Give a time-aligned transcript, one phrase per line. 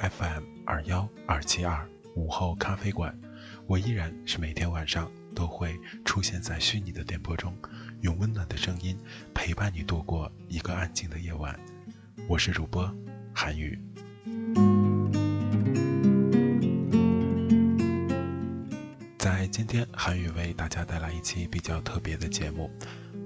[0.00, 3.12] FM 二幺二七二午后咖啡馆，
[3.66, 7.52] 我依然是每天晚上都会出现在虚拟的电波中，
[8.02, 8.96] 用温暖的声音
[9.34, 11.58] 陪伴你度过一个安静的夜晚。
[12.28, 12.88] 我是主播
[13.34, 13.76] 韩宇。
[19.18, 22.70] 在今天，韩宇为大家带来一期比较特别的节目。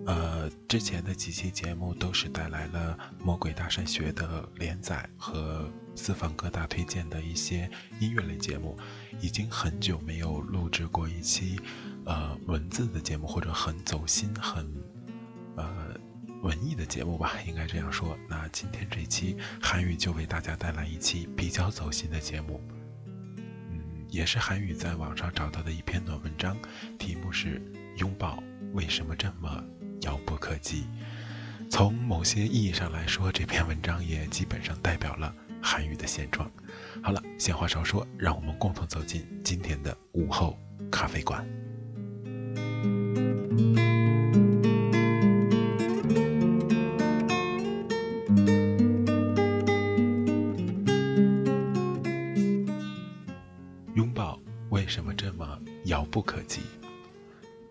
[0.05, 8.77] 呃，之前的几期节目都是带来了《魔鬼大山学》的连载和私房各大推荐的一些音乐类节目，
[9.21, 11.61] 已经很久没有录制过一期
[12.05, 14.69] 呃文字的节目或者很走心、很
[15.57, 15.95] 呃
[16.43, 18.19] 文艺的节目吧，应该这样说。
[18.29, 22.61] 那今天这期韩语就为大家带来一期比较走心的节目，
[23.71, 26.59] 嗯，也是韩语在网上找到的一篇短文章，
[26.99, 27.61] 题目是
[27.99, 28.43] 《拥抱
[28.73, 29.49] 为什么这么》。
[30.03, 30.85] 遥不可及。
[31.71, 36.51] 从某些意义上来说，这篇文章也基本上代表了韩语的现状。
[37.03, 40.59] 好了，闲话少说，让我们共同走进今天的午后
[40.91, 41.43] 咖啡馆。
[53.95, 54.39] 拥抱
[54.71, 56.61] 为什么这么遥不可及？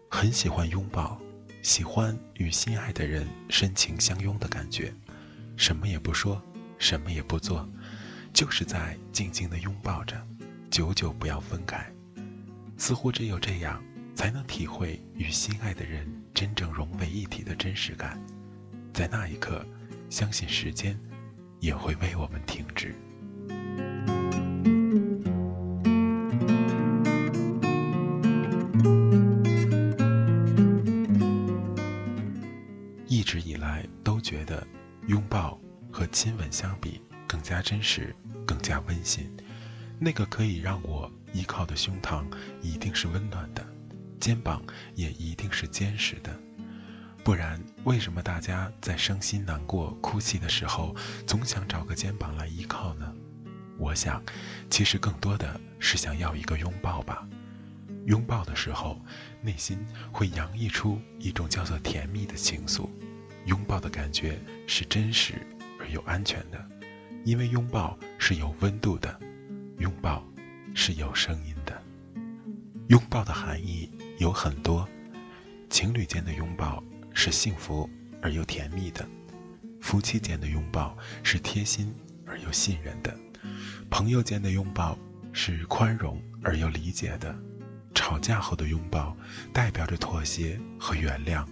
[0.10, 1.20] 很喜欢拥抱。
[1.62, 4.92] 喜欢与心爱的人深情相拥的感觉，
[5.56, 6.42] 什么也不说，
[6.80, 7.70] 什么也不做，
[8.34, 10.20] 就是在静静的拥抱着，
[10.72, 11.86] 久久不要分开。
[12.78, 13.82] 似乎只有这样，
[14.16, 18.20] 才能体会与心爱的人真正融为一体的真实感。
[18.92, 19.64] 在那一刻，
[20.10, 21.00] 相信时间
[21.60, 22.96] 也会为我们停止。
[37.82, 38.16] 真实，
[38.46, 39.28] 更加温馨。
[39.98, 42.24] 那个可以让我依靠的胸膛
[42.62, 43.66] 一定是温暖的，
[44.20, 44.62] 肩膀
[44.94, 46.32] 也一定是坚实的。
[47.24, 53.12] 不然，为什么大家在伤心难过、哭泣的时候，总想找个肩膀来依靠呢？
[53.80, 54.22] 我想，
[54.70, 57.28] 其实更多的是想要一个拥抱吧。
[58.06, 59.04] 拥抱的时候，
[59.42, 62.88] 内心会洋溢出一种叫做甜蜜的情愫。
[63.46, 65.34] 拥抱的感觉是真实
[65.80, 66.64] 而又安全的，
[67.24, 69.20] 因为拥抱是有温度的，
[69.78, 70.26] 拥抱
[70.74, 71.82] 是有声音的。
[72.88, 73.90] 拥抱的含义
[74.20, 74.88] 有很多，
[75.70, 76.84] 情侣间的拥抱
[77.14, 77.90] 是幸福
[78.22, 79.08] 而又甜蜜的，
[79.80, 81.94] 夫妻间的拥抱是贴心
[82.26, 83.16] 而又信任的，
[83.90, 84.98] 朋友间的拥抱
[85.32, 87.36] 是宽容而又理解的，
[87.94, 89.16] 吵架后的拥抱
[89.54, 91.46] 代表着妥协和原谅。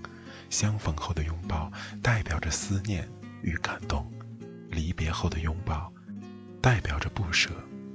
[0.50, 1.72] 相逢后的拥抱
[2.02, 3.08] 代表着思念
[3.44, 4.12] 与感动，
[4.70, 5.92] 离别后的拥抱
[6.62, 7.50] 代表着不舍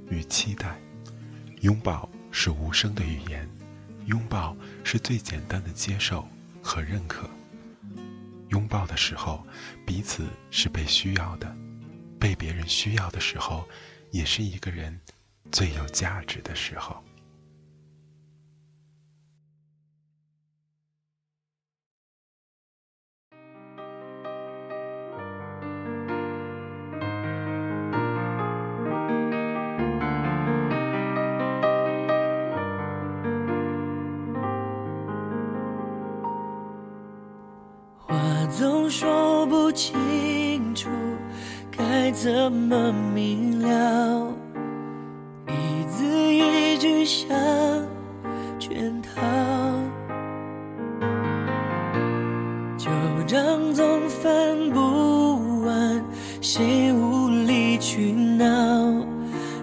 [0.09, 0.79] 与期待。
[1.61, 3.49] 拥抱是无声的语言，
[4.05, 6.27] 拥抱是最简单的接受
[6.61, 7.29] 和认可。
[8.49, 9.43] 拥抱的时候，
[9.85, 11.47] 彼此是被需要的；
[12.19, 13.67] 被别人需要的时候，
[14.11, 14.99] 也是一个人
[15.51, 17.03] 最有价值的时候。
[38.47, 40.89] 总说不清楚
[41.71, 44.33] 该怎么明了，
[45.47, 47.27] 一字一句像
[48.59, 49.21] 圈套。
[52.77, 52.89] 旧
[53.27, 56.03] 账总翻不完，
[56.41, 58.45] 谁无理取闹？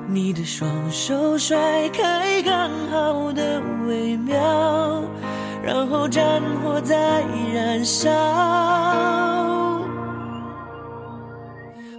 [0.08, 4.36] 你的双手甩开刚好的微妙，
[6.12, 7.24] 战火在
[7.54, 8.10] 燃烧。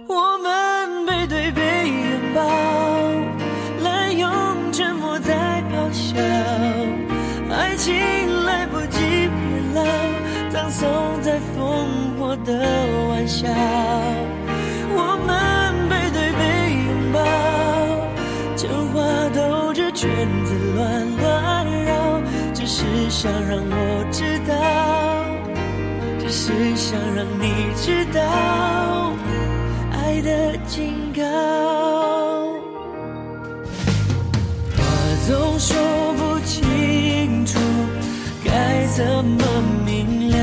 [0.06, 2.40] 我们背对背拥抱，
[3.82, 4.30] 滥用
[4.70, 6.14] 沉默在咆哮，
[7.52, 7.92] 爱情
[8.44, 9.82] 来不及变老，
[10.48, 10.88] 葬送
[11.20, 12.52] 在烽火的
[13.08, 13.48] 玩笑。
[14.96, 16.44] 我们背对背
[16.86, 17.18] 拥抱，
[18.54, 19.02] 真话
[19.34, 20.08] 兜着圈
[20.44, 22.22] 子乱乱绕，
[22.54, 23.73] 只是想让，
[26.46, 28.20] 是想让你知道。
[29.90, 31.22] 爱的警告，
[34.76, 34.84] 话
[35.26, 35.74] 总说
[36.18, 37.58] 不清楚，
[38.44, 39.42] 该怎么
[39.86, 40.36] 明了？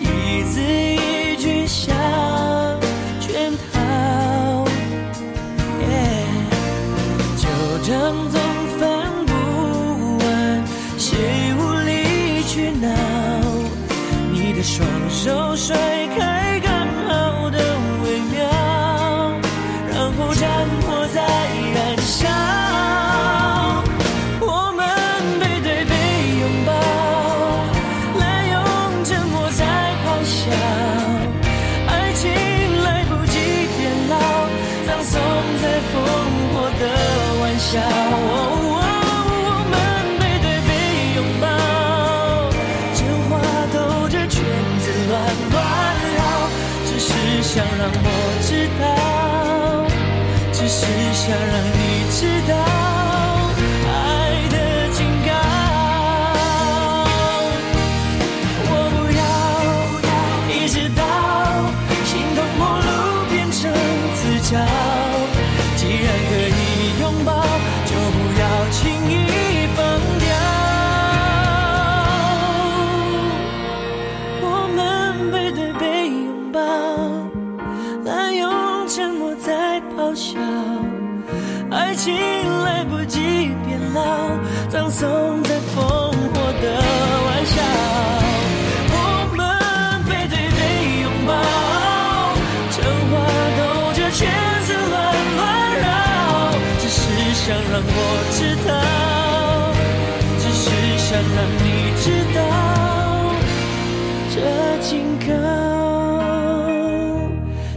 [0.00, 1.94] 一字一句像
[3.20, 4.64] 圈套，
[7.36, 7.46] 旧
[7.82, 8.16] 账
[14.62, 15.76] 双手甩
[16.16, 16.41] 开
[50.74, 53.11] 是想让你知道，
[85.02, 86.14] 葬送在烽火
[86.62, 86.66] 的
[87.26, 87.54] 玩笑。
[88.94, 88.96] 我
[89.34, 89.42] 们
[90.06, 90.62] 背对背
[91.02, 91.30] 拥抱，
[92.70, 92.78] 真
[93.10, 93.12] 话
[93.58, 93.60] 兜
[93.94, 94.20] 着圈
[94.62, 94.94] 子乱
[95.34, 95.42] 乱
[95.82, 95.84] 绕，
[96.78, 97.02] 只是
[97.34, 97.98] 想让我
[98.30, 98.70] 知道，
[100.38, 100.64] 只是
[100.98, 101.66] 想让你
[101.98, 102.40] 知道，
[104.30, 104.36] 这
[104.82, 104.90] 警
[105.26, 105.34] 告，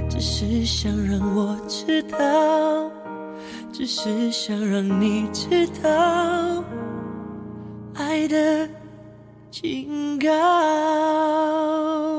[0.08, 2.18] 只是想让我知道，
[3.74, 6.64] 只是想让你知道，
[8.06, 8.70] 爱的
[9.50, 12.15] 警告。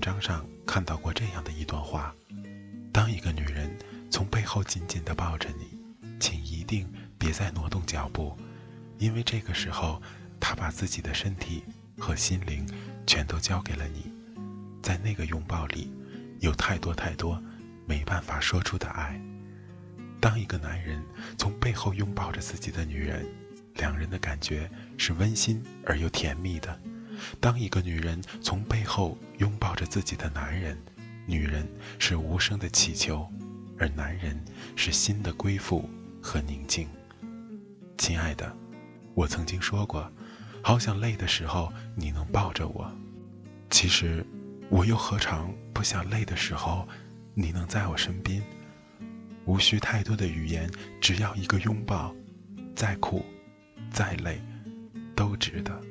[0.00, 2.14] 章上看到过这样的一段话：
[2.92, 3.70] 当一个女人
[4.10, 5.78] 从背后紧紧地抱着你，
[6.18, 8.36] 请一定别再挪动脚步，
[8.98, 10.00] 因为这个时候，
[10.40, 11.62] 她把自己的身体
[11.98, 12.66] 和心灵
[13.06, 14.10] 全都交给了你。
[14.82, 15.92] 在那个拥抱里，
[16.40, 17.40] 有太多太多
[17.86, 19.20] 没办法说出的爱。
[20.20, 21.02] 当一个男人
[21.38, 23.26] 从背后拥抱着自己的女人，
[23.74, 26.80] 两人的感觉是温馨而又甜蜜的。
[27.40, 30.76] 当一个女人从背后拥抱着自己的男人，
[31.26, 31.66] 女人
[31.98, 33.28] 是无声的祈求，
[33.78, 34.42] 而男人
[34.76, 35.88] 是心的归附
[36.22, 36.88] 和宁静。
[37.96, 38.54] 亲爱的，
[39.14, 40.10] 我曾经说过，
[40.62, 42.90] 好想累的时候你能抱着我。
[43.70, 44.26] 其实，
[44.68, 46.88] 我又何尝不想累的时候
[47.34, 48.42] 你能在我身边？
[49.46, 52.14] 无需太多的语言，只要一个拥抱，
[52.74, 53.24] 再苦，
[53.90, 54.40] 再累，
[55.14, 55.89] 都值得。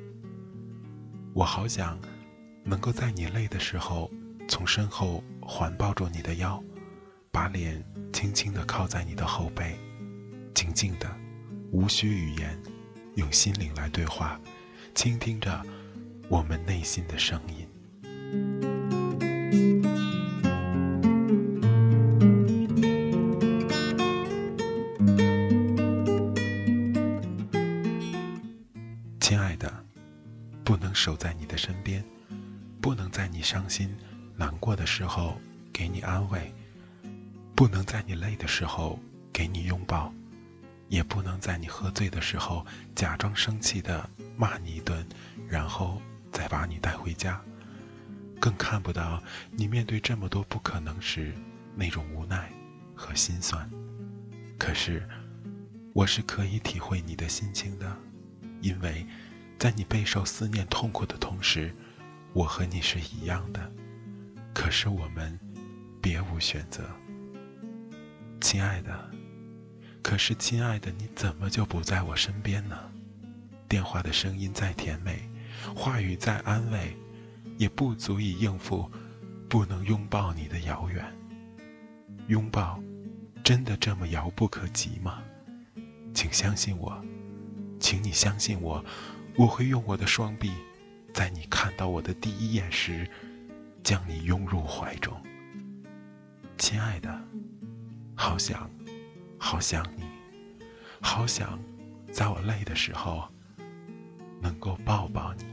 [1.32, 1.98] 我好想
[2.64, 4.10] 能够在你累的时候，
[4.48, 6.62] 从身后环抱住你的腰，
[7.30, 7.82] 把脸
[8.12, 9.78] 轻轻地靠在你的后背，
[10.52, 11.08] 静静的，
[11.70, 12.60] 无需语言，
[13.14, 14.40] 用心灵来对话，
[14.94, 15.64] 倾听着
[16.28, 17.66] 我们内心的声音。
[31.00, 32.04] 守在你的身边，
[32.78, 33.96] 不能在你伤心、
[34.36, 35.40] 难过的时候
[35.72, 36.52] 给你安慰，
[37.54, 39.00] 不能在你累的时候
[39.32, 40.12] 给你拥抱，
[40.88, 45.06] 也不能在你喝醉的时候假装生气的骂你一顿，
[45.48, 47.40] 然后再把你带回家，
[48.38, 51.32] 更看不到你面对这么多不可能时
[51.74, 52.52] 那种无奈
[52.94, 53.70] 和心酸。
[54.58, 55.08] 可是，
[55.94, 57.96] 我是可以体会你的心情的，
[58.60, 59.06] 因为，
[59.60, 61.70] 在你备受思念痛苦的同时，
[62.32, 63.70] 我和你是一样的。
[64.54, 65.38] 可是我们
[66.00, 66.88] 别无选择，
[68.40, 69.10] 亲爱的。
[70.00, 72.90] 可是，亲爱的，你怎么就不在我身边呢？
[73.68, 75.28] 电话的声音再甜美，
[75.76, 76.96] 话语再安慰，
[77.58, 78.90] 也不足以应付
[79.46, 81.04] 不能拥抱你的遥远。
[82.28, 82.82] 拥抱。
[83.44, 85.22] 真的这么遥不可及吗？
[86.14, 87.02] 请相信我，
[87.78, 88.82] 请你相信我，
[89.40, 90.52] 我会用我的双臂，
[91.14, 93.08] 在你看到我的第一眼时，
[93.82, 95.18] 将你拥入怀中。
[96.58, 97.18] 亲爱的，
[98.14, 98.68] 好想，
[99.38, 100.04] 好想你，
[101.00, 101.58] 好想，
[102.12, 103.26] 在我累的时候，
[104.42, 105.44] 能够抱抱你。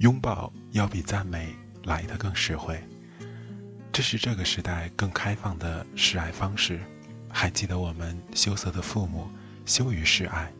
[0.00, 2.82] 拥抱要比赞美来得更实惠，
[3.92, 6.80] 这是这个时代更开放的示爱方式。
[7.28, 9.30] 还记得我们羞涩的父母
[9.66, 10.50] 羞于示爱，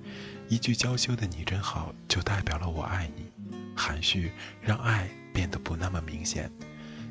[0.49, 3.33] 一句娇羞的“你真好”就代表了我爱你，
[3.75, 6.53] 含蓄让爱变得不那么明显，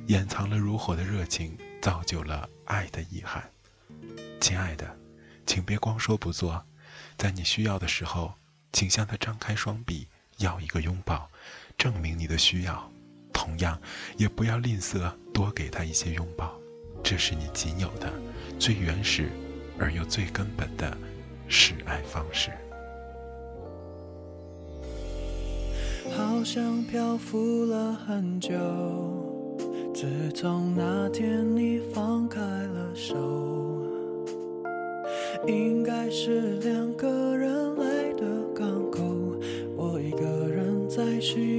[0.05, 3.43] 掩藏了如火的热情，造就了爱的遗憾。
[4.39, 4.95] 亲爱的，
[5.47, 6.63] 请别光说不做，
[7.17, 8.35] 在你需要的时候，
[8.71, 11.31] 请向他张开双臂，要一个拥抱。
[11.77, 12.90] 证明你的需要，
[13.41, 13.75] 同样
[14.17, 16.61] 也不要吝啬多给他一些拥抱，
[17.01, 18.07] 这是你仅有的、
[18.59, 19.29] 最原始
[19.79, 20.95] 而又最根本的
[21.47, 22.51] 示爱方式。
[26.15, 28.51] 好像漂浮了很久，
[29.91, 33.15] 自从那天你放开了手，
[35.47, 39.01] 应该是两个人来的港口，
[39.75, 41.51] 我一个人在寻。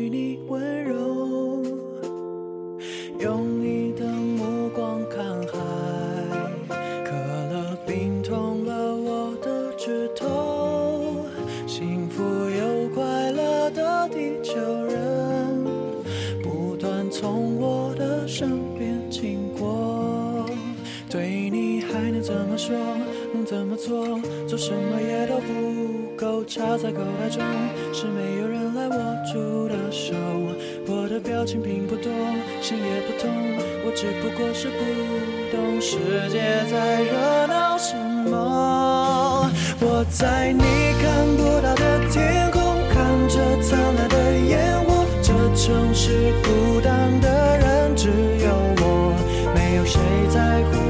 [3.22, 3.51] 做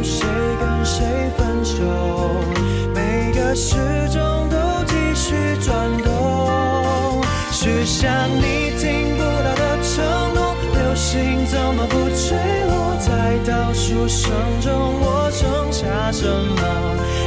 [0.03, 0.27] 谁
[0.61, 1.77] 跟谁分手。
[2.95, 3.77] 每个时
[4.13, 4.57] 钟都
[4.87, 10.05] 继续转动，许下你听不到的承
[10.35, 10.55] 诺。
[10.75, 12.37] 流星怎么不坠
[12.69, 12.97] 落？
[12.99, 14.31] 在倒数声
[14.61, 16.63] 中，我剩下什么？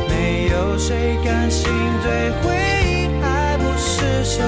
[0.08, 1.70] 没有谁甘心
[2.02, 2.56] 对回
[2.86, 4.42] 忆爱不释手，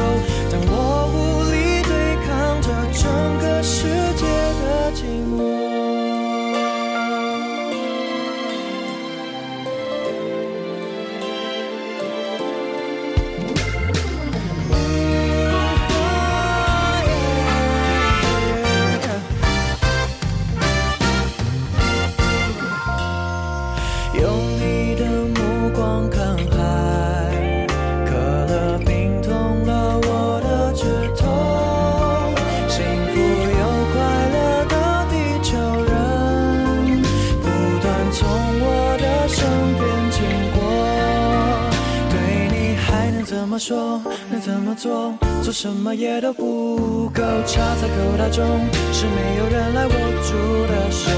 [45.88, 47.24] 么也都不够。
[47.46, 48.44] 插在口袋中，
[48.92, 49.94] 是没有人来握
[50.28, 50.34] 住
[50.68, 51.10] 的手。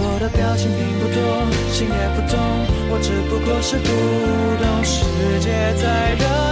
[0.00, 1.18] 我的表情并不多，
[1.72, 2.38] 心也不痛，
[2.90, 3.90] 我只不过是不
[4.62, 4.94] 懂世
[5.40, 5.50] 界
[5.82, 6.47] 在热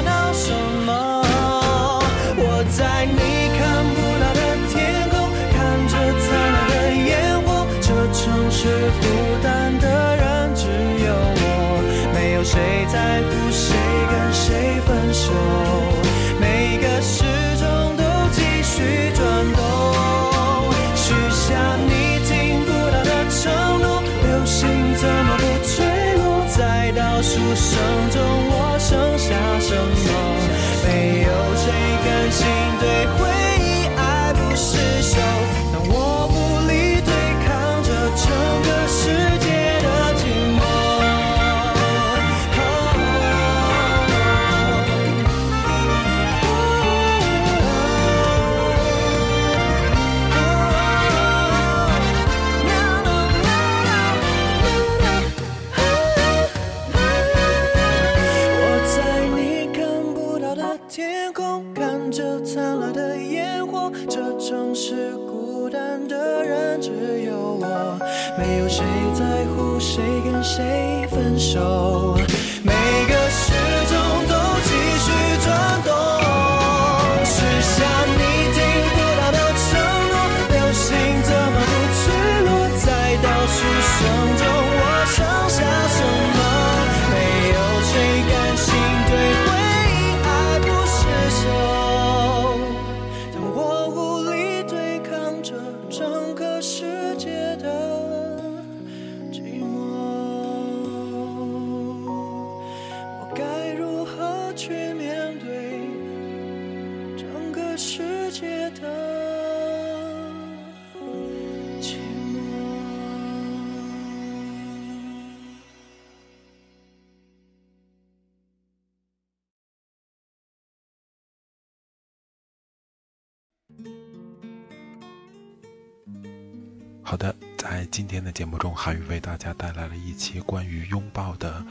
[127.16, 131.64] 好的，在今天的节目中，韩语为大家带来了一期关于拥抱的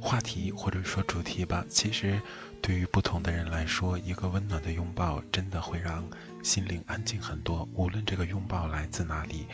[0.00, 1.64] 话题，或者说主题吧。
[1.68, 2.22] 其实，
[2.62, 6.08] 对于不同的人来说，一个温暖的拥抱真的会让
[6.44, 7.68] 心灵安静很多。
[7.74, 9.48] 无论这个拥抱来自哪里，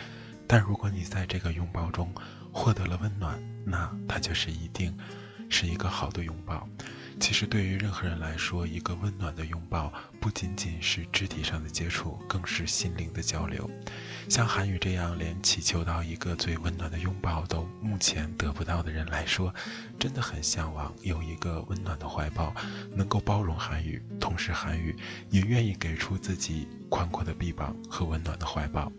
[0.46, 2.12] 但如果你在这个拥抱中
[2.52, 4.94] 获得了温暖，那它就是一定
[5.48, 6.68] 是一个好的拥抱。
[7.20, 13.70] 其实，对于任何人来说，一个温暖的拥抱不仅仅是肢体上的接触，更是心灵的交流。
[14.28, 19.54] 像韩宇这样连祈求到一个最温暖的拥抱都目前得不到的人来说，
[19.98, 22.54] 真的很向往有一个温暖的怀抱，
[22.94, 24.94] 能够包容韩宇，同时韩宇
[25.30, 28.92] 也愿意给出自己宽阔的臂膀和温暖的怀抱。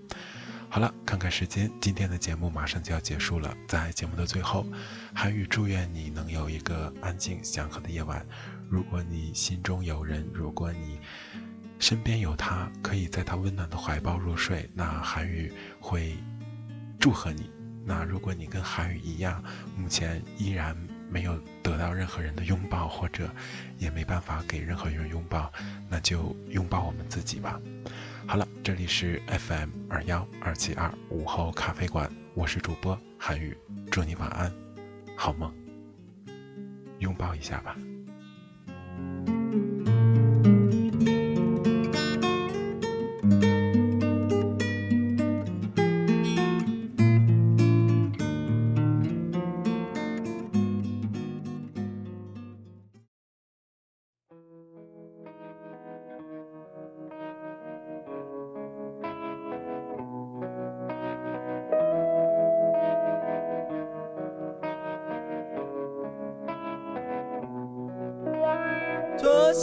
[0.68, 3.56] 好了，看看时间，今天的节目马上就要结束了。
[3.66, 4.66] 在节目的最后，
[5.14, 8.26] 韩宇祝愿你能有一个安静祥和的夜晚。
[8.70, 11.00] 如果你心中有人，如果你
[11.80, 16.18] 身边有他，可以在他温暖的怀抱入睡，那韩宇会
[17.00, 17.50] 祝贺你。
[17.86, 19.42] 那如果你跟韩宇一样，
[19.78, 20.76] 目前依然
[21.10, 23.30] 没有得到任何人的拥抱，或者
[23.78, 25.50] 也没办法给任何人拥抱，
[25.88, 27.62] 那就拥抱我们自己吧。
[28.28, 33.56] 好了，这里是 FM 二幺二七二午后咖啡馆，我是主播韩宇，
[33.92, 34.52] 祝你晚安，
[35.16, 35.54] 好梦，
[37.00, 37.78] 拥抱一下吧。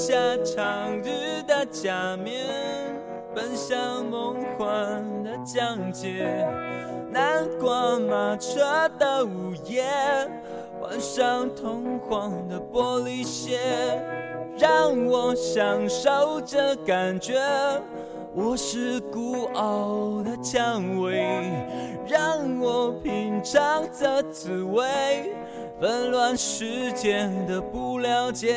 [0.05, 2.45] 下长日的假面，
[3.33, 6.45] 奔向梦幻的疆界。
[7.09, 9.85] 南瓜马车的午夜，
[10.81, 13.61] 换上通黄的玻璃鞋，
[14.59, 17.41] 让我享受这感觉。
[18.35, 21.49] 我是孤傲的蔷薇，
[22.09, 25.33] 让我品尝这滋味。
[25.81, 28.57] 纷乱世间的不了解，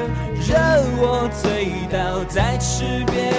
[0.51, 0.59] 任
[0.97, 3.31] 我醉倒在池边，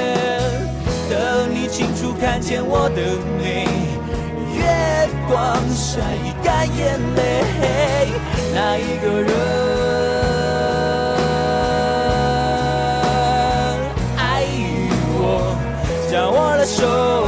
[1.11, 3.03] 等你清楚看见我的
[3.39, 3.69] 美。
[4.57, 4.65] 月
[5.29, 5.37] 光
[5.75, 6.01] 晒
[6.43, 7.21] 干眼泪，
[8.55, 9.31] 那一个人
[14.17, 14.43] 爱
[15.21, 15.55] 我，
[16.11, 17.22] 将我的手。